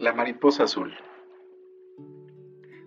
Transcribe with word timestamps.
La 0.00 0.14
mariposa 0.14 0.64
azul. 0.64 0.94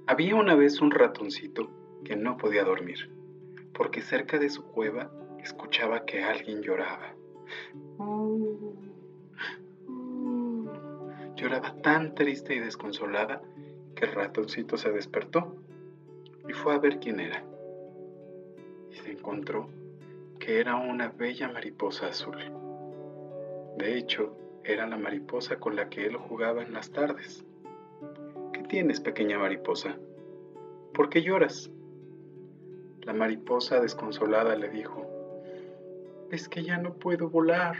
Había 0.08 0.36
una 0.36 0.56
vez 0.56 0.82
un 0.82 0.90
ratoncito 0.90 1.70
que 2.04 2.16
no 2.16 2.38
podía 2.38 2.64
dormir, 2.64 3.12
porque 3.72 4.02
cerca 4.02 4.40
de 4.40 4.50
su 4.50 4.64
cueva 4.64 5.12
escuchaba 5.38 6.06
que 6.06 6.24
alguien 6.24 6.64
lloraba. 6.64 7.14
Lloraba 11.36 11.80
tan 11.84 12.16
triste 12.16 12.56
y 12.56 12.60
desconsolada 12.60 13.44
que 13.94 14.06
el 14.06 14.14
ratoncito 14.14 14.78
se 14.78 14.92
despertó 14.92 15.56
y 16.50 16.54
fue 16.54 16.74
a 16.74 16.80
ver 16.80 17.00
quién 17.00 17.20
era. 17.20 17.46
Y 18.90 18.96
se 18.96 19.12
encontró 19.12 19.70
que 20.40 20.60
era 20.60 20.78
una 20.78 21.10
bella 21.10 21.48
mariposa 21.48 22.08
azul. 22.08 22.40
De 23.78 24.00
hecho, 24.00 24.36
era 24.66 24.88
la 24.88 24.98
mariposa 24.98 25.60
con 25.60 25.76
la 25.76 25.90
que 25.90 26.06
él 26.06 26.16
jugaba 26.16 26.64
en 26.64 26.74
las 26.74 26.92
tardes. 26.92 27.46
¿Qué 28.54 28.64
tienes, 28.64 29.02
pequeña 29.02 29.38
mariposa? 29.38 29.98
¿Por 30.94 31.10
qué 31.10 31.22
lloras? 31.22 31.70
La 33.02 33.14
mariposa 33.14 33.82
desconsolada 33.82 34.56
le 34.56 34.70
dijo, 34.70 35.06
es 36.32 36.48
que 36.48 36.64
ya 36.64 36.78
no 36.78 36.94
puedo 36.94 37.30
volar. 37.30 37.76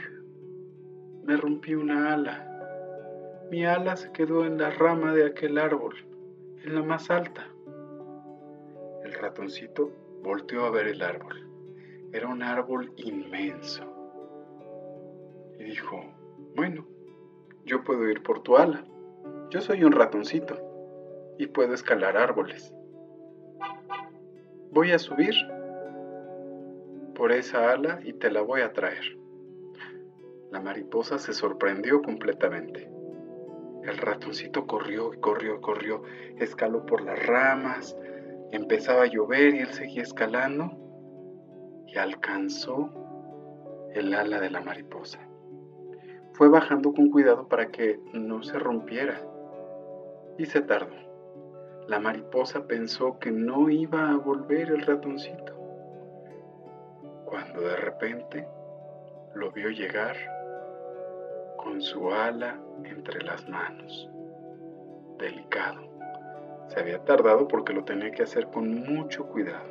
Me 1.24 1.36
rompí 1.36 1.74
una 1.74 2.12
ala. 2.12 2.50
Mi 3.50 3.64
ala 3.64 3.96
se 3.96 4.12
quedó 4.12 4.44
en 4.44 4.58
la 4.58 4.70
rama 4.70 5.12
de 5.14 5.26
aquel 5.26 5.58
árbol, 5.58 5.94
en 6.62 6.74
la 6.74 6.82
más 6.82 7.10
alta. 7.10 7.48
El 9.02 9.12
ratoncito 9.14 9.90
volteó 10.22 10.66
a 10.66 10.70
ver 10.70 10.88
el 10.88 11.02
árbol. 11.02 11.48
Era 12.12 12.28
un 12.28 12.42
árbol 12.42 12.92
inmenso. 12.96 13.84
Y 15.58 15.64
dijo, 15.64 16.13
bueno, 16.54 16.86
yo 17.64 17.82
puedo 17.82 18.08
ir 18.08 18.22
por 18.22 18.42
tu 18.42 18.56
ala. 18.56 18.84
Yo 19.50 19.60
soy 19.60 19.84
un 19.84 19.92
ratoncito 19.92 20.56
y 21.38 21.46
puedo 21.46 21.74
escalar 21.74 22.16
árboles. 22.16 22.72
Voy 24.70 24.92
a 24.92 24.98
subir 24.98 25.34
por 27.14 27.32
esa 27.32 27.72
ala 27.72 28.00
y 28.04 28.12
te 28.14 28.30
la 28.30 28.42
voy 28.42 28.60
a 28.60 28.72
traer. 28.72 29.16
La 30.50 30.60
mariposa 30.60 31.18
se 31.18 31.32
sorprendió 31.32 32.02
completamente. 32.02 32.88
El 33.82 33.98
ratoncito 33.98 34.66
corrió 34.66 35.12
y 35.12 35.18
corrió 35.18 35.60
corrió, 35.60 36.02
escaló 36.38 36.86
por 36.86 37.02
las 37.02 37.24
ramas, 37.26 37.96
empezaba 38.50 39.02
a 39.02 39.06
llover 39.06 39.54
y 39.54 39.58
él 39.58 39.72
seguía 39.72 40.02
escalando 40.02 40.72
y 41.86 41.98
alcanzó 41.98 42.90
el 43.94 44.14
ala 44.14 44.40
de 44.40 44.50
la 44.50 44.60
mariposa. 44.60 45.20
Fue 46.34 46.48
bajando 46.48 46.92
con 46.92 47.10
cuidado 47.10 47.46
para 47.46 47.70
que 47.70 48.00
no 48.12 48.42
se 48.42 48.58
rompiera. 48.58 49.20
Y 50.36 50.46
se 50.46 50.60
tardó. 50.62 50.96
La 51.86 52.00
mariposa 52.00 52.66
pensó 52.66 53.20
que 53.20 53.30
no 53.30 53.70
iba 53.70 54.10
a 54.10 54.16
volver 54.16 54.70
el 54.70 54.82
ratoncito. 54.82 55.54
Cuando 57.24 57.60
de 57.60 57.76
repente 57.76 58.48
lo 59.36 59.52
vio 59.52 59.70
llegar 59.70 60.16
con 61.56 61.80
su 61.80 62.10
ala 62.10 62.58
entre 62.84 63.22
las 63.22 63.48
manos. 63.48 64.10
Delicado. 65.18 65.82
Se 66.66 66.80
había 66.80 66.98
tardado 67.04 67.46
porque 67.46 67.72
lo 67.72 67.84
tenía 67.84 68.10
que 68.10 68.24
hacer 68.24 68.48
con 68.48 68.74
mucho 68.84 69.26
cuidado. 69.28 69.68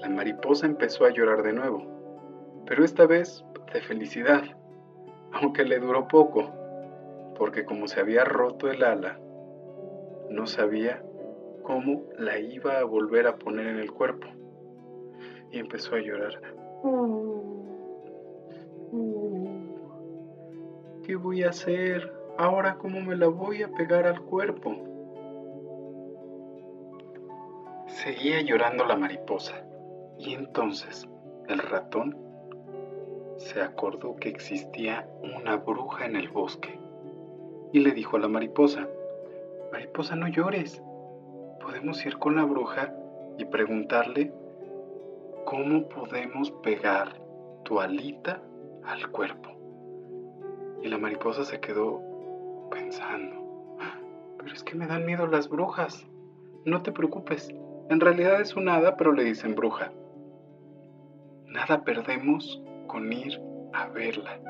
La 0.00 0.10
mariposa 0.10 0.66
empezó 0.66 1.06
a 1.06 1.10
llorar 1.10 1.42
de 1.42 1.54
nuevo, 1.54 1.86
pero 2.66 2.84
esta 2.84 3.06
vez 3.06 3.42
de 3.72 3.80
felicidad, 3.80 4.42
aunque 5.32 5.64
le 5.64 5.78
duró 5.78 6.08
poco, 6.08 6.50
porque 7.36 7.64
como 7.64 7.88
se 7.88 8.00
había 8.00 8.24
roto 8.24 8.70
el 8.70 8.82
ala, 8.82 9.18
no 10.28 10.46
sabía 10.46 11.02
cómo 11.62 12.04
la 12.18 12.38
iba 12.38 12.78
a 12.78 12.84
volver 12.84 13.26
a 13.26 13.36
poner 13.36 13.66
en 13.66 13.78
el 13.78 13.92
cuerpo. 13.92 14.26
Y 15.50 15.58
empezó 15.58 15.96
a 15.96 16.00
llorar. 16.00 16.40
¿Qué 21.04 21.16
voy 21.16 21.42
a 21.42 21.50
hacer? 21.50 22.12
Ahora 22.38 22.76
cómo 22.76 23.00
me 23.00 23.16
la 23.16 23.26
voy 23.26 23.62
a 23.62 23.68
pegar 23.68 24.06
al 24.06 24.20
cuerpo. 24.22 24.76
Seguía 27.86 28.40
llorando 28.42 28.84
la 28.86 28.96
mariposa 28.96 29.64
y 30.16 30.34
entonces 30.34 31.08
el 31.48 31.58
ratón 31.58 32.29
se 33.40 33.62
acordó 33.62 34.16
que 34.16 34.28
existía 34.28 35.08
una 35.22 35.56
bruja 35.56 36.04
en 36.04 36.14
el 36.14 36.28
bosque 36.28 36.78
y 37.72 37.80
le 37.80 37.92
dijo 37.92 38.16
a 38.16 38.20
la 38.20 38.28
mariposa, 38.28 38.86
Mariposa, 39.72 40.14
no 40.14 40.28
llores. 40.28 40.82
Podemos 41.60 42.04
ir 42.04 42.18
con 42.18 42.36
la 42.36 42.44
bruja 42.44 42.92
y 43.38 43.44
preguntarle 43.44 44.32
cómo 45.46 45.88
podemos 45.88 46.50
pegar 46.62 47.20
tu 47.64 47.80
alita 47.80 48.42
al 48.84 49.10
cuerpo. 49.10 49.50
Y 50.82 50.88
la 50.88 50.98
mariposa 50.98 51.44
se 51.44 51.60
quedó 51.60 52.02
pensando, 52.70 53.76
pero 54.38 54.52
es 54.52 54.62
que 54.64 54.74
me 54.74 54.86
dan 54.86 55.06
miedo 55.06 55.26
las 55.26 55.48
brujas. 55.48 56.06
No 56.64 56.82
te 56.82 56.92
preocupes, 56.92 57.54
en 57.88 58.00
realidad 58.00 58.40
es 58.40 58.56
una 58.56 58.76
hada, 58.76 58.96
pero 58.96 59.12
le 59.12 59.24
dicen 59.24 59.54
bruja. 59.54 59.92
Nada 61.46 61.84
perdemos 61.84 62.60
con 62.90 63.12
ir 63.12 63.40
a 63.72 63.86
verla. 63.86 64.40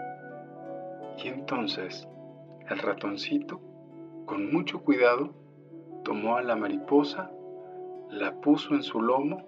Y 1.22 1.28
entonces 1.28 2.08
el 2.70 2.78
ratoncito, 2.78 3.60
con 4.24 4.50
mucho 4.50 4.82
cuidado, 4.82 5.34
tomó 6.04 6.36
a 6.36 6.42
la 6.42 6.56
mariposa, 6.56 7.30
la 8.08 8.40
puso 8.40 8.74
en 8.74 8.82
su 8.82 9.02
lomo, 9.02 9.44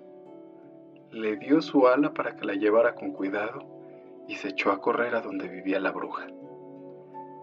le 1.10 1.38
dio 1.38 1.62
su 1.62 1.86
ala 1.88 2.12
para 2.12 2.36
que 2.36 2.44
la 2.44 2.52
llevara 2.52 2.94
con 2.94 3.12
cuidado 3.12 3.64
y 4.28 4.34
se 4.34 4.48
echó 4.48 4.70
a 4.70 4.82
correr 4.82 5.14
a 5.14 5.22
donde 5.22 5.48
vivía 5.48 5.80
la 5.80 5.90
bruja. 5.90 6.26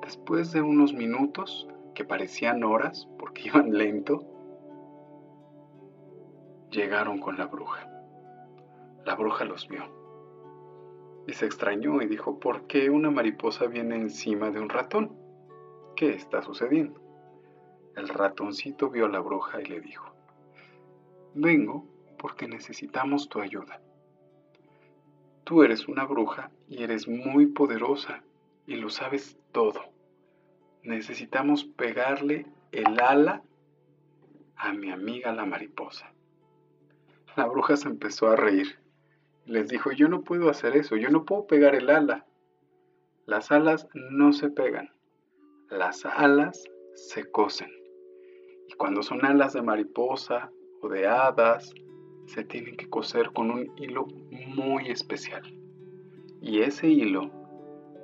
Después 0.04 0.52
de 0.52 0.62
unos 0.62 0.94
minutos, 0.94 1.68
que 1.96 2.06
parecían 2.06 2.64
horas 2.64 3.10
porque 3.18 3.42
iban 3.48 3.76
lento, 3.76 4.24
llegaron 6.70 7.18
con 7.18 7.40
la 7.40 7.48
bruja. 7.48 7.90
La 9.04 9.16
bruja 9.16 9.46
los 9.46 9.68
vio 9.68 9.99
y 11.28 11.34
se 11.34 11.46
extrañó 11.46 12.02
y 12.02 12.08
dijo, 12.08 12.40
¿por 12.40 12.68
qué 12.68 12.90
una 12.90 13.12
mariposa 13.12 13.68
viene 13.68 13.96
encima 13.96 14.52
de 14.52 14.60
un 14.60 14.70
ratón? 14.70 15.16
¿Qué 15.96 16.12
está 16.14 16.42
sucediendo? 16.42 17.02
El 17.96 18.08
ratoncito 18.08 18.90
vio 18.90 19.06
a 19.06 19.10
la 19.10 19.20
bruja 19.20 19.62
y 19.62 19.66
le 19.66 19.82
dijo, 19.82 20.14
vengo 21.34 21.86
porque 22.18 22.48
necesitamos 22.48 23.30
tu 23.30 23.42
ayuda. 23.42 23.82
Tú 25.44 25.64
eres 25.64 25.88
una 25.88 26.06
bruja 26.06 26.52
y 26.68 26.84
eres 26.84 27.08
muy 27.08 27.48
poderosa 27.48 28.24
y 28.68 28.76
lo 28.76 28.90
sabes 28.90 29.38
todo. 29.52 29.82
Necesitamos 30.84 31.64
pegarle 31.64 32.46
el 32.72 33.00
ala 33.00 33.42
a 34.56 34.74
mi 34.74 34.92
amiga 34.92 35.34
la 35.34 35.46
mariposa. 35.46 36.14
La 37.36 37.46
bruja 37.46 37.78
se 37.78 37.88
empezó 37.88 38.28
a 38.28 38.36
reír 38.36 38.80
les 39.50 39.68
dijo, 39.68 39.92
yo 39.92 40.08
no 40.08 40.22
puedo 40.22 40.50
hacer 40.50 40.78
eso, 40.78 40.96
yo 40.96 41.10
no 41.10 41.26
puedo 41.26 41.48
pegar 41.48 41.74
el 41.74 41.90
ala. 41.90 42.26
Las 43.26 43.52
alas 43.52 43.88
no 43.94 44.32
se 44.32 44.50
pegan, 44.50 44.92
las 45.70 46.06
alas 46.06 46.64
se 46.94 47.30
cosen. 47.30 47.72
Y 48.68 48.74
cuando 48.74 49.02
son 49.02 49.26
alas 49.26 49.54
de 49.54 49.64
mariposa 49.64 50.52
o 50.82 50.90
de 50.90 51.08
hadas, 51.08 51.74
se 52.28 52.44
tienen 52.44 52.78
que 52.78 52.90
coser 52.90 53.32
con 53.32 53.50
un 53.50 53.72
hilo 53.78 54.06
muy 54.56 54.92
especial. 54.92 55.42
Y 56.42 56.62
ese 56.62 56.88
hilo 56.88 57.32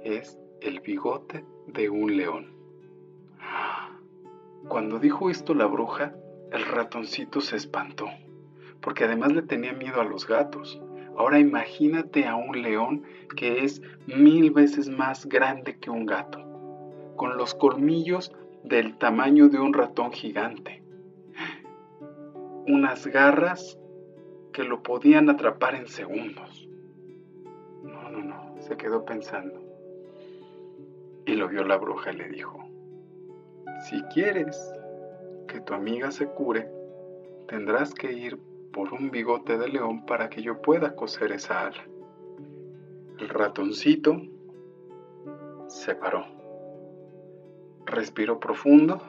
es 0.03 0.39
el 0.61 0.79
bigote 0.79 1.45
de 1.67 1.91
un 1.91 2.17
león. 2.17 2.55
Cuando 4.67 4.97
dijo 4.97 5.29
esto 5.29 5.53
la 5.53 5.67
bruja, 5.67 6.15
el 6.51 6.65
ratoncito 6.65 7.39
se 7.39 7.55
espantó, 7.55 8.07
porque 8.81 9.03
además 9.03 9.31
le 9.31 9.43
tenía 9.43 9.73
miedo 9.73 10.01
a 10.01 10.05
los 10.05 10.25
gatos. 10.25 10.81
Ahora 11.17 11.39
imagínate 11.39 12.25
a 12.25 12.35
un 12.35 12.61
león 12.61 13.03
que 13.37 13.63
es 13.63 13.81
mil 14.05 14.51
veces 14.51 14.89
más 14.89 15.25
grande 15.25 15.77
que 15.77 15.89
un 15.89 16.05
gato, 16.05 16.39
con 17.15 17.37
los 17.37 17.53
colmillos 17.53 18.31
del 18.63 18.97
tamaño 18.97 19.47
de 19.47 19.59
un 19.59 19.73
ratón 19.73 20.11
gigante, 20.11 20.83
unas 22.67 23.07
garras 23.07 23.77
que 24.51 24.63
lo 24.63 24.81
podían 24.83 25.29
atrapar 25.29 25.75
en 25.75 25.87
segundos. 25.87 26.67
No, 27.83 28.09
no, 28.09 28.23
no, 28.23 28.55
se 28.59 28.75
quedó 28.75 29.05
pensando. 29.05 29.61
Y 31.25 31.33
lo 31.33 31.47
vio 31.47 31.63
la 31.63 31.77
bruja 31.77 32.11
y 32.11 32.17
le 32.17 32.29
dijo, 32.29 32.63
si 33.89 34.01
quieres 34.13 34.57
que 35.47 35.61
tu 35.61 35.73
amiga 35.73 36.11
se 36.11 36.25
cure, 36.27 36.69
tendrás 37.47 37.93
que 37.93 38.11
ir 38.11 38.37
por 38.75 38.93
un 38.93 39.09
bigote 39.09 39.57
de 39.57 39.69
león 39.69 40.05
para 40.05 40.29
que 40.29 40.43
yo 40.43 40.61
pueda 40.61 40.95
coser 40.95 41.31
esa 41.31 41.67
ala. 41.67 41.87
El 43.17 43.29
ratoncito 43.29 44.21
se 45.67 45.95
paró 45.95 46.35
respiró 47.85 48.39
profundo 48.39 49.01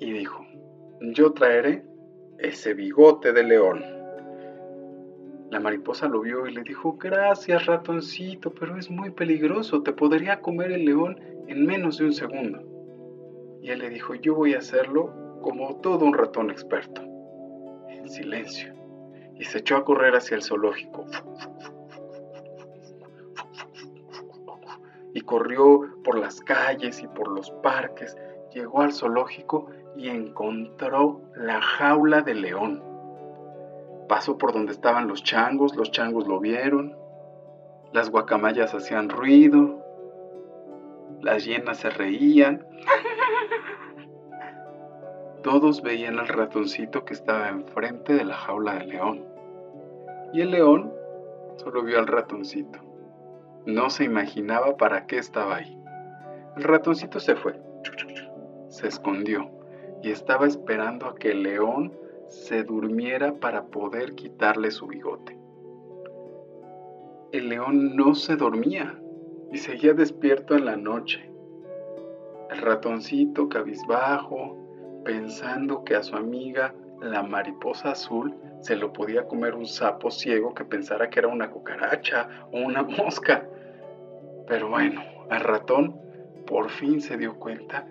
y 0.00 0.12
dijo, 0.12 0.46
yo 1.00 1.32
traeré 1.32 1.84
ese 2.38 2.72
bigote 2.74 3.32
de 3.32 3.42
león. 3.42 3.84
La 5.50 5.60
mariposa 5.60 6.08
lo 6.08 6.20
vio 6.20 6.46
y 6.46 6.54
le 6.54 6.62
dijo, 6.62 6.96
gracias 6.98 7.66
ratoncito, 7.66 8.52
pero 8.54 8.76
es 8.76 8.90
muy 8.90 9.10
peligroso, 9.10 9.82
te 9.82 9.92
podría 9.92 10.40
comer 10.40 10.72
el 10.72 10.84
león 10.84 11.18
en 11.48 11.66
menos 11.66 11.98
de 11.98 12.04
un 12.04 12.12
segundo. 12.12 12.77
Y 13.60 13.70
él 13.70 13.80
le 13.80 13.90
dijo, 13.90 14.14
yo 14.14 14.34
voy 14.34 14.54
a 14.54 14.58
hacerlo 14.58 15.40
como 15.42 15.76
todo 15.76 16.04
un 16.04 16.14
ratón 16.14 16.50
experto, 16.50 17.02
en 17.88 18.08
silencio. 18.08 18.74
Y 19.36 19.44
se 19.44 19.58
echó 19.58 19.76
a 19.76 19.84
correr 19.84 20.14
hacia 20.16 20.36
el 20.36 20.42
zoológico. 20.42 21.06
Y 25.14 25.20
corrió 25.22 25.80
por 26.04 26.18
las 26.18 26.40
calles 26.40 27.02
y 27.02 27.08
por 27.08 27.28
los 27.28 27.50
parques, 27.62 28.16
llegó 28.52 28.82
al 28.82 28.92
zoológico 28.92 29.68
y 29.96 30.08
encontró 30.08 31.22
la 31.34 31.60
jaula 31.60 32.22
del 32.22 32.42
león. 32.42 32.82
Pasó 34.08 34.38
por 34.38 34.52
donde 34.52 34.72
estaban 34.72 35.08
los 35.08 35.22
changos, 35.22 35.76
los 35.76 35.90
changos 35.90 36.26
lo 36.26 36.40
vieron, 36.40 36.96
las 37.92 38.10
guacamayas 38.10 38.74
hacían 38.74 39.08
ruido, 39.08 39.84
las 41.20 41.44
hienas 41.44 41.78
se 41.78 41.90
reían. 41.90 42.66
Todos 45.42 45.82
veían 45.82 46.18
al 46.18 46.28
ratoncito 46.28 47.04
que 47.04 47.14
estaba 47.14 47.48
enfrente 47.48 48.14
de 48.14 48.24
la 48.24 48.34
jaula 48.34 48.74
del 48.74 48.88
león. 48.88 49.24
Y 50.32 50.42
el 50.42 50.50
león 50.50 50.92
solo 51.56 51.82
vio 51.82 51.98
al 51.98 52.06
ratoncito. 52.06 52.80
No 53.66 53.90
se 53.90 54.04
imaginaba 54.04 54.76
para 54.76 55.06
qué 55.06 55.18
estaba 55.18 55.56
ahí. 55.56 55.78
El 56.56 56.64
ratoncito 56.64 57.20
se 57.20 57.36
fue, 57.36 57.60
se 58.68 58.88
escondió 58.88 59.50
y 60.02 60.10
estaba 60.10 60.46
esperando 60.46 61.06
a 61.06 61.14
que 61.14 61.32
el 61.32 61.42
león 61.42 61.96
se 62.28 62.64
durmiera 62.64 63.34
para 63.34 63.66
poder 63.66 64.14
quitarle 64.14 64.70
su 64.70 64.86
bigote. 64.86 65.36
El 67.32 67.48
león 67.48 67.96
no 67.96 68.14
se 68.14 68.36
dormía 68.36 68.98
y 69.52 69.58
seguía 69.58 69.94
despierto 69.94 70.54
en 70.54 70.64
la 70.64 70.76
noche. 70.76 71.30
El 72.50 72.58
ratoncito 72.58 73.48
cabizbajo, 73.48 75.02
pensando 75.04 75.84
que 75.84 75.94
a 75.94 76.02
su 76.02 76.16
amiga 76.16 76.74
la 77.00 77.22
mariposa 77.22 77.92
azul 77.92 78.34
se 78.60 78.76
lo 78.76 78.92
podía 78.92 79.26
comer 79.26 79.54
un 79.54 79.66
sapo 79.66 80.10
ciego 80.10 80.54
que 80.54 80.64
pensara 80.64 81.08
que 81.10 81.20
era 81.20 81.28
una 81.28 81.50
cucaracha 81.50 82.28
o 82.52 82.58
una 82.58 82.82
mosca. 82.98 83.46
Pero 84.46 84.68
bueno, 84.68 85.02
el 85.30 85.40
ratón 85.40 86.00
por 86.46 86.70
fin 86.70 87.00
se 87.00 87.16
dio 87.16 87.38
cuenta 87.38 87.86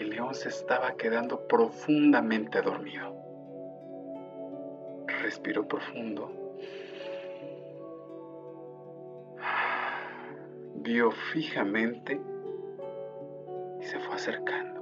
el 0.00 0.10
león 0.10 0.34
se 0.34 0.48
estaba 0.48 0.96
quedando 0.96 1.46
profundamente 1.46 2.62
dormido. 2.62 3.14
Respiró 5.22 5.68
profundo. 5.68 6.32
Vio 10.80 11.10
fijamente 11.10 12.20
y 13.80 13.84
se 13.84 13.98
fue 14.00 14.14
acercando. 14.14 14.80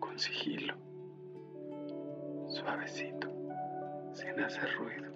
Con 0.00 0.18
sigilo. 0.18 0.74
Suavecito. 2.48 3.28
Sin 4.12 4.40
hacer 4.40 4.68
ruido. 4.76 5.12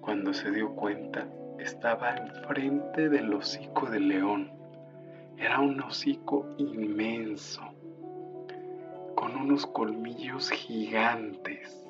Cuando 0.00 0.32
se 0.32 0.50
dio 0.50 0.74
cuenta, 0.74 1.26
estaba 1.58 2.14
enfrente 2.16 3.08
del 3.08 3.32
hocico 3.32 3.86
del 3.86 4.08
león 4.08 4.54
era 5.36 5.60
un 5.60 5.80
hocico 5.82 6.46
inmenso, 6.58 7.60
con 9.16 9.36
unos 9.36 9.66
colmillos 9.66 10.48
gigantes 10.50 11.88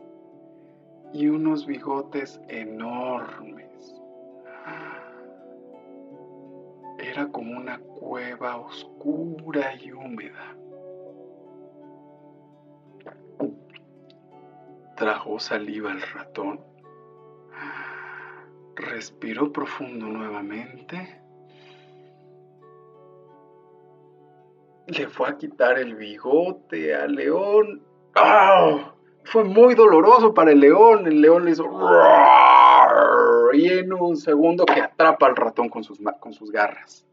y 1.13 1.29
unos 1.29 1.67
bigotes 1.67 2.41
enormes. 2.49 3.95
Era 7.15 7.29
como 7.29 7.57
una 7.57 7.79
cueva 7.79 8.57
oscura 8.57 9.73
y 9.77 9.93
húmeda. 9.93 10.57
Trajo 14.97 15.39
saliva 15.39 15.93
el 15.93 16.03
ratón, 16.03 16.61
respiró 18.75 19.53
profundo 19.53 20.07
nuevamente 20.07 21.21
le 24.87 25.09
fue 25.09 25.29
a 25.29 25.37
quitar 25.37 25.79
el 25.79 25.95
bigote 25.95 26.95
al 26.95 27.15
león. 27.15 27.83
¡Ah! 28.17 28.93
Fue 29.25 29.45
muy 29.45 29.75
doloroso 29.75 30.35
para 30.35 30.51
el 30.51 30.61
león. 30.61 31.07
El 31.07 31.21
león 31.21 31.45
le 31.45 31.53
hizo... 31.53 31.65
En 33.55 33.93
un 33.93 34.17
segundo 34.17 34.67
que 34.67 34.81
atrapa 34.81 35.27
al 35.27 35.37
ratón 35.37 35.69
con 35.69 35.85
sus, 35.85 36.01
con 36.21 36.33
sus 36.33 36.51
garras. 36.51 37.07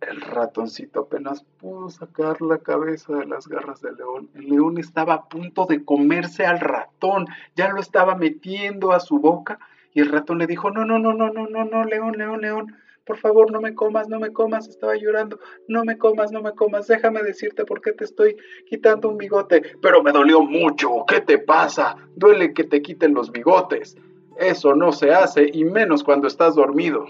El 0.00 0.20
ratoncito 0.20 1.00
apenas 1.00 1.44
pudo 1.58 1.90
sacar 1.90 2.40
la 2.40 2.58
cabeza 2.58 3.14
de 3.14 3.26
las 3.26 3.46
garras 3.46 3.80
del 3.82 3.96
león. 3.96 4.30
El 4.34 4.48
león 4.48 4.78
estaba 4.78 5.14
a 5.14 5.28
punto 5.28 5.66
de 5.66 5.84
comerse 5.84 6.46
al 6.46 6.60
ratón. 6.60 7.26
Ya 7.54 7.68
lo 7.68 7.80
estaba 7.80 8.16
metiendo 8.16 8.92
a 8.92 9.00
su 9.00 9.18
boca. 9.18 9.58
Y 9.94 10.00
el 10.00 10.10
ratón 10.10 10.38
le 10.38 10.46
dijo, 10.46 10.70
no, 10.70 10.84
no, 10.84 10.98
no, 10.98 11.12
no, 11.12 11.30
no, 11.30 11.46
no, 11.46 11.64
no, 11.64 11.84
león, 11.84 12.12
león, 12.16 12.40
león 12.40 12.74
por 13.04 13.18
favor, 13.18 13.50
no 13.50 13.60
me 13.60 13.74
comas, 13.74 14.08
no 14.08 14.20
me 14.20 14.32
comas, 14.32 14.68
estaba 14.68 14.94
llorando, 14.96 15.38
no 15.68 15.84
me 15.84 15.98
comas, 15.98 16.30
no 16.30 16.40
me 16.40 16.52
comas, 16.52 16.86
déjame 16.86 17.22
decirte 17.22 17.64
por 17.64 17.80
qué 17.80 17.92
te 17.92 18.04
estoy 18.04 18.36
quitando 18.68 19.08
un 19.08 19.18
bigote. 19.18 19.62
Pero 19.80 20.02
me 20.02 20.12
dolió 20.12 20.42
mucho, 20.42 21.04
¿qué 21.08 21.20
te 21.20 21.38
pasa? 21.38 21.96
Duele 22.14 22.52
que 22.54 22.64
te 22.64 22.80
quiten 22.80 23.14
los 23.14 23.32
bigotes. 23.32 23.96
Eso 24.38 24.74
no 24.74 24.92
se 24.92 25.12
hace 25.12 25.50
y 25.52 25.64
menos 25.64 26.04
cuando 26.04 26.28
estás 26.28 26.54
dormido. 26.54 27.06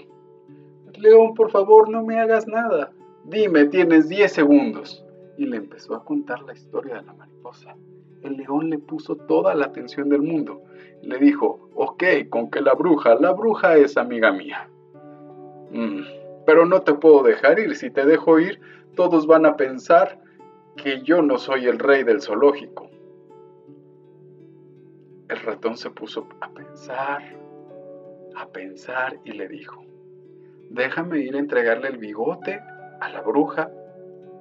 León, 0.97 1.33
por 1.33 1.51
favor, 1.51 1.89
no 1.89 2.03
me 2.03 2.19
hagas 2.19 2.47
nada. 2.47 2.91
Dime, 3.25 3.65
tienes 3.65 4.09
10 4.09 4.31
segundos. 4.31 5.05
Y 5.37 5.45
le 5.45 5.57
empezó 5.57 5.95
a 5.95 6.03
contar 6.03 6.43
la 6.43 6.53
historia 6.53 6.95
de 6.95 7.03
la 7.03 7.13
mariposa. 7.13 7.75
El 8.21 8.37
león 8.37 8.69
le 8.69 8.77
puso 8.77 9.15
toda 9.15 9.55
la 9.55 9.65
atención 9.65 10.09
del 10.09 10.21
mundo. 10.21 10.61
Le 11.01 11.17
dijo, 11.17 11.69
ok, 11.75 12.03
con 12.29 12.49
que 12.49 12.61
la 12.61 12.73
bruja, 12.73 13.15
la 13.15 13.31
bruja 13.31 13.75
es 13.75 13.97
amiga 13.97 14.31
mía. 14.31 14.69
Mm, 15.73 16.01
pero 16.45 16.65
no 16.65 16.81
te 16.83 16.93
puedo 16.93 17.23
dejar 17.23 17.59
ir. 17.59 17.75
Si 17.75 17.89
te 17.89 18.05
dejo 18.05 18.39
ir, 18.39 18.61
todos 18.95 19.27
van 19.27 19.45
a 19.45 19.57
pensar 19.57 20.19
que 20.77 21.01
yo 21.01 21.21
no 21.21 21.37
soy 21.37 21.67
el 21.67 21.79
rey 21.79 22.03
del 22.03 22.21
zoológico. 22.21 22.89
El 25.27 25.39
ratón 25.39 25.77
se 25.77 25.89
puso 25.89 26.27
a 26.41 26.49
pensar, 26.49 27.23
a 28.35 28.47
pensar 28.47 29.17
y 29.23 29.31
le 29.31 29.47
dijo, 29.47 29.83
déjame 30.69 31.19
ir 31.19 31.35
a 31.35 31.39
entregarle 31.39 31.89
el 31.89 31.97
bigote 31.97 32.59
a 32.99 33.09
la 33.09 33.21
bruja 33.21 33.71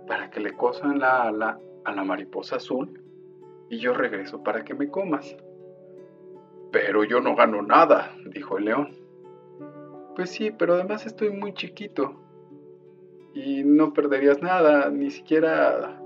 para 0.06 0.30
que 0.30 0.40
le 0.40 0.52
cosan 0.52 0.98
la 0.98 1.22
ala 1.22 1.58
a 1.84 1.92
la 1.92 2.04
mariposa 2.04 2.56
azul 2.56 3.00
y 3.70 3.78
yo 3.78 3.94
regreso 3.94 4.42
para 4.42 4.64
que 4.64 4.74
me 4.74 4.88
comas. 4.88 5.36
Pero 6.70 7.04
yo 7.04 7.20
no 7.20 7.36
gano 7.36 7.62
nada, 7.62 8.14
dijo 8.26 8.58
el 8.58 8.66
león. 8.66 9.01
Pues 10.14 10.30
sí, 10.30 10.50
pero 10.50 10.74
además 10.74 11.06
estoy 11.06 11.30
muy 11.30 11.54
chiquito. 11.54 12.14
Y 13.34 13.64
no 13.64 13.94
perderías 13.94 14.42
nada, 14.42 14.90
ni 14.90 15.10
siquiera 15.10 15.98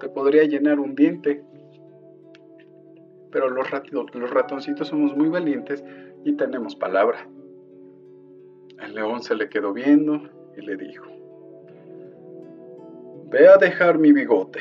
te 0.00 0.08
podría 0.08 0.44
llenar 0.44 0.80
un 0.80 0.96
diente. 0.96 1.44
Pero 3.30 3.48
los, 3.48 3.68
los 3.92 4.30
ratoncitos 4.30 4.88
somos 4.88 5.16
muy 5.16 5.28
valientes 5.28 5.84
y 6.24 6.32
tenemos 6.32 6.74
palabra. 6.74 7.28
El 8.82 8.94
león 8.94 9.22
se 9.22 9.36
le 9.36 9.48
quedó 9.48 9.72
viendo 9.72 10.22
y 10.56 10.62
le 10.62 10.76
dijo, 10.76 11.06
ve 13.30 13.46
a 13.46 13.56
dejar 13.58 13.98
mi 13.98 14.12
bigote, 14.12 14.60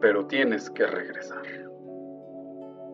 pero 0.00 0.26
tienes 0.26 0.70
que 0.70 0.86
regresar. 0.86 1.44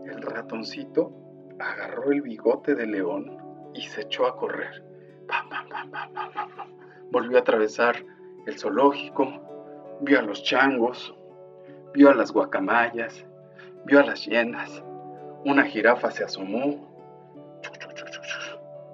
El 0.07 0.23
ratoncito 0.23 1.13
agarró 1.59 2.11
el 2.13 2.23
bigote 2.23 2.75
del 2.75 2.93
león 2.93 3.42
y 3.75 3.83
se 3.83 4.03
echó 4.03 4.27
a 4.27 4.37
correr. 4.37 4.85
Volvió 7.11 7.39
a 7.39 7.41
atravesar 7.41 7.97
el 8.47 8.59
zoológico, 8.59 9.99
vio 10.01 10.19
a 10.19 10.23
los 10.23 10.43
changos, 10.43 11.15
vio 11.93 12.11
a 12.11 12.15
las 12.15 12.33
guacamayas, 12.33 13.27
vio 13.85 14.01
a 14.01 14.05
las 14.05 14.25
hienas. 14.25 14.83
Una 15.45 15.65
jirafa 15.65 16.11
se 16.11 16.25
asomó, 16.25 16.89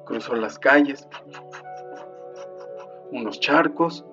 cruzó 0.05 0.35
las 0.35 0.59
calles, 0.59 1.09
unos 3.11 3.41
charcos 3.41 4.05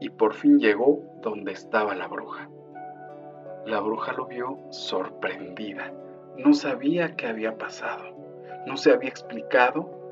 y 0.00 0.10
por 0.10 0.34
fin 0.34 0.58
llegó 0.58 1.02
donde 1.22 1.52
estaba 1.52 1.94
la 1.94 2.08
bruja. 2.08 2.48
La 3.66 3.80
bruja 3.80 4.12
lo 4.12 4.26
vio 4.26 4.58
sorprendida, 4.70 5.92
no 6.36 6.52
sabía 6.52 7.16
qué 7.16 7.28
había 7.28 7.56
pasado 7.56 8.24
no 8.66 8.76
se 8.76 8.92
había 8.92 9.10
explicado 9.10 10.03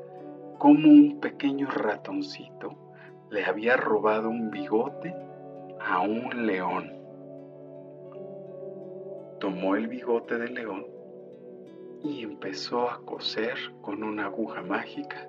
cómo 0.57 0.89
un 0.89 1.19
pequeño 1.19 1.69
ratoncito 1.69 2.75
le 3.29 3.45
había 3.45 3.77
robado 3.77 4.29
un 4.29 4.51
bigote 4.51 5.15
a 5.79 6.01
un 6.01 6.45
león. 6.45 6.93
Tomó 9.39 9.75
el 9.75 9.87
bigote 9.87 10.37
del 10.37 10.53
león 10.53 10.85
y 12.03 12.23
empezó 12.23 12.89
a 12.89 13.01
coser 13.05 13.57
con 13.81 14.03
una 14.03 14.25
aguja 14.25 14.61
mágica 14.61 15.27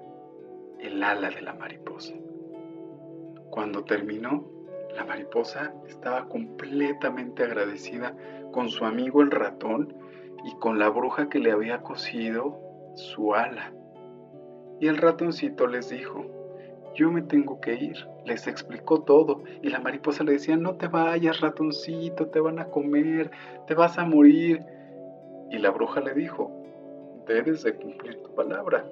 el 0.80 1.02
ala 1.02 1.30
de 1.30 1.42
la 1.42 1.54
mariposa. 1.54 2.14
Cuando 3.50 3.84
terminó, 3.84 4.44
la 4.94 5.04
mariposa 5.04 5.74
estaba 5.88 6.28
completamente 6.28 7.42
agradecida 7.42 8.16
con 8.52 8.68
su 8.68 8.84
amigo 8.84 9.22
el 9.22 9.30
ratón 9.30 9.94
y 10.44 10.54
con 10.56 10.78
la 10.78 10.88
bruja 10.88 11.28
que 11.28 11.40
le 11.40 11.50
había 11.50 11.82
cosido 11.82 12.60
su 12.94 13.34
ala. 13.34 13.73
Y 14.80 14.88
el 14.88 14.96
ratoncito 14.96 15.66
les 15.66 15.90
dijo, 15.90 16.24
yo 16.94 17.10
me 17.10 17.22
tengo 17.22 17.60
que 17.60 17.74
ir. 17.74 17.96
Les 18.24 18.46
explicó 18.46 19.02
todo 19.02 19.42
y 19.62 19.68
la 19.68 19.80
mariposa 19.80 20.24
le 20.24 20.32
decía, 20.32 20.56
no 20.56 20.76
te 20.76 20.88
vayas 20.88 21.40
ratoncito, 21.40 22.28
te 22.28 22.40
van 22.40 22.58
a 22.58 22.66
comer, 22.66 23.30
te 23.66 23.74
vas 23.74 23.98
a 23.98 24.04
morir. 24.04 24.64
Y 25.50 25.58
la 25.58 25.70
bruja 25.70 26.00
le 26.00 26.14
dijo, 26.14 26.50
debes 27.26 27.62
de 27.62 27.74
cumplir 27.74 28.22
tu 28.22 28.34
palabra. 28.34 28.84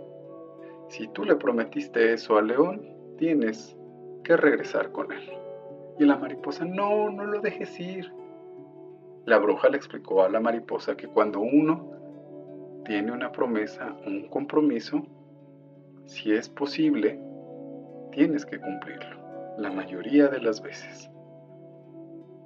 Si 0.88 1.08
tú 1.08 1.24
le 1.24 1.36
prometiste 1.36 2.12
eso 2.12 2.36
al 2.36 2.48
león, 2.48 2.82
tienes 3.16 3.76
que 4.24 4.36
regresar 4.36 4.92
con 4.92 5.12
él. 5.12 5.32
Y 5.98 6.04
la 6.04 6.16
mariposa, 6.16 6.64
no, 6.64 7.10
no 7.10 7.24
lo 7.24 7.40
dejes 7.40 7.78
ir. 7.80 8.12
La 9.24 9.38
bruja 9.38 9.68
le 9.68 9.76
explicó 9.76 10.22
a 10.22 10.28
la 10.28 10.40
mariposa 10.40 10.96
que 10.96 11.06
cuando 11.06 11.40
uno 11.40 11.90
tiene 12.84 13.12
una 13.12 13.30
promesa, 13.30 13.96
un 14.04 14.28
compromiso, 14.28 15.06
si 16.06 16.32
es 16.32 16.48
posible, 16.48 17.18
tienes 18.12 18.44
que 18.44 18.60
cumplirlo, 18.60 19.56
la 19.58 19.70
mayoría 19.70 20.28
de 20.28 20.40
las 20.40 20.62
veces. 20.62 21.10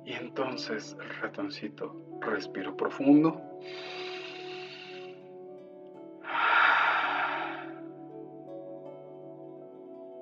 Y 0.07 0.13
entonces 0.13 0.97
el 1.01 1.21
ratoncito 1.21 1.97
respiró 2.21 2.77
profundo. 2.77 3.43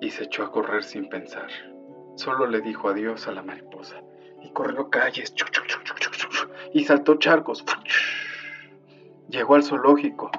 Y 0.00 0.10
se 0.10 0.24
echó 0.24 0.44
a 0.44 0.50
correr 0.50 0.84
sin 0.84 1.08
pensar. 1.08 1.48
Solo 2.16 2.46
le 2.46 2.62
dijo 2.62 2.88
adiós 2.88 3.28
a 3.28 3.32
la 3.32 3.42
mariposa. 3.42 4.02
Y 4.42 4.50
corrió 4.52 4.88
calles. 4.88 5.34
Y 6.72 6.84
saltó 6.84 7.16
charcos. 7.16 7.64
Llegó 9.28 9.54
al 9.54 9.64
zoológico. 9.64 10.30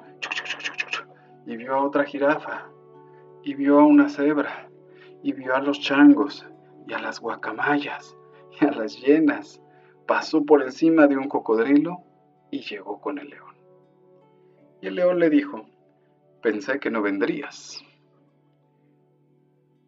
Y 1.46 1.56
vio 1.58 1.76
a 1.76 1.84
otra 1.84 2.04
jirafa. 2.04 2.68
Y 3.46 3.54
vio 3.54 3.80
a 3.80 3.86
una 3.86 4.10
cebra. 4.10 4.68
Y 5.24 5.32
vio 5.32 5.56
a 5.56 5.62
los 5.62 5.80
changos. 5.80 6.46
Y 6.88 6.94
a 6.94 7.00
las 7.00 7.22
guacamayas. 7.22 8.18
Y 8.60 8.66
a 8.66 8.72
las 8.72 9.00
hienas. 9.00 9.62
Pasó 10.08 10.44
por 10.44 10.64
encima 10.64 11.08
de 11.08 11.16
un 11.16 11.30
cocodrilo. 11.30 12.00
Y 12.52 12.62
llegó 12.62 13.00
con 13.00 13.20
el 13.20 13.30
león. 13.30 13.56
Y 14.82 14.88
el 14.88 14.96
león 14.96 15.20
le 15.20 15.30
dijo, 15.30 15.66
pensé 16.42 16.80
que 16.80 16.92
no 16.92 17.02
vendrías. 17.02 17.84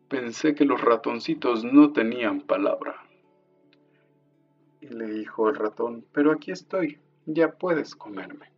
Pensé 0.08 0.56
que 0.56 0.64
los 0.64 0.80
ratoncitos 0.80 1.64
no 1.64 1.92
tenían 1.92 2.42
palabra. 2.42 2.96
Y 4.82 4.88
le 4.88 5.06
dijo 5.08 5.50
el 5.50 5.56
ratón, 5.56 6.06
pero 6.14 6.32
aquí 6.32 6.52
estoy, 6.52 7.00
ya 7.26 7.52
puedes 7.52 7.96
comerme. 7.96 8.52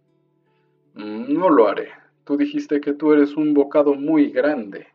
No 0.94 1.50
lo 1.50 1.68
haré. 1.68 1.89
Tú 2.29 2.38
dijiste 2.38 2.79
que 2.79 2.93
tú 2.93 3.12
eres 3.12 3.36
un 3.38 3.55
bocado 3.55 3.95
muy 3.95 4.29
grande, 4.29 4.86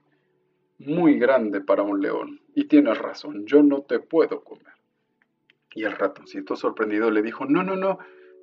muy 0.78 1.18
grande 1.18 1.60
para 1.60 1.82
un 1.82 2.00
león. 2.00 2.40
Y 2.54 2.66
tienes 2.66 2.96
razón, 2.96 3.44
yo 3.44 3.60
no 3.60 3.82
te 3.82 3.98
puedo 3.98 4.44
comer. 4.44 4.74
Y 5.74 5.82
el 5.82 5.90
ratoncito 5.90 6.54
sorprendido 6.54 7.10
le 7.10 7.22
dijo, 7.22 7.44
no, 7.44 7.64
no, 7.64 7.74
no, 7.74 7.98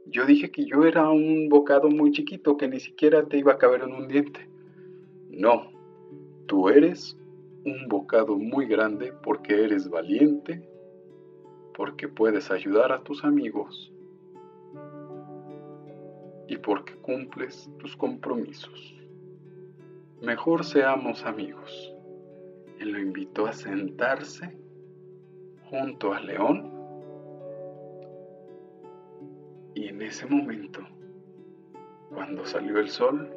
yo 0.07 0.25
dije 0.25 0.51
que 0.51 0.65
yo 0.65 0.83
era 0.83 1.09
un 1.09 1.47
bocado 1.47 1.87
muy 1.87 2.11
chiquito, 2.11 2.57
que 2.57 2.67
ni 2.67 2.81
siquiera 2.81 3.23
te 3.23 3.37
iba 3.37 3.53
a 3.53 3.57
caber 3.57 3.83
en 3.83 3.93
un 3.93 4.09
diente. 4.09 4.49
No, 5.29 5.71
tú 6.47 6.67
eres 6.67 7.17
un 7.63 7.87
bocado 7.87 8.37
muy 8.37 8.65
grande 8.65 9.13
porque 9.23 9.63
eres 9.63 9.89
valiente, 9.89 10.67
porque 11.77 12.09
puedes 12.09 12.51
ayudar 12.51 12.91
a 12.91 13.03
tus 13.03 13.23
amigos 13.23 13.93
y 16.51 16.57
porque 16.57 16.93
cumples 16.95 17.69
tus 17.79 17.95
compromisos. 17.95 18.93
Mejor 20.21 20.65
seamos 20.65 21.23
amigos. 21.23 21.95
Él 22.77 22.91
lo 22.91 22.99
invitó 22.99 23.45
a 23.47 23.53
sentarse 23.53 24.53
junto 25.69 26.13
al 26.13 26.27
león 26.27 26.69
y 29.75 29.87
en 29.87 30.01
ese 30.01 30.25
momento, 30.25 30.81
cuando 32.09 32.45
salió 32.45 32.79
el 32.79 32.89
sol, 32.89 33.33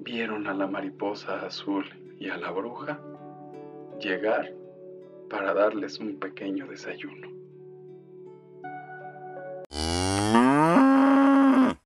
vieron 0.00 0.48
a 0.48 0.54
la 0.54 0.66
mariposa 0.66 1.46
azul 1.46 1.84
y 2.18 2.30
a 2.30 2.36
la 2.36 2.50
bruja 2.50 3.00
llegar 4.00 4.52
para 5.30 5.54
darles 5.54 6.00
un 6.00 6.18
pequeño 6.18 6.66
desayuno. 6.66 7.37